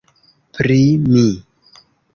Pri 0.57 0.79
mi! 1.05 1.27